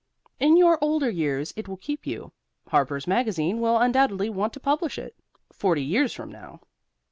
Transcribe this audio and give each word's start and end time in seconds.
In 0.39 0.57
your 0.57 0.83
older 0.83 1.11
years 1.11 1.53
it 1.55 1.67
will 1.67 1.77
keep 1.77 2.07
you. 2.07 2.31
Harper's 2.69 3.05
Magazine 3.05 3.59
will 3.61 3.77
undoubtedly 3.77 4.31
want 4.31 4.51
to 4.53 4.59
publish 4.59 4.97
it, 4.97 5.15
forty 5.53 5.83
years 5.83 6.11
from 6.11 6.31
now. 6.31 6.59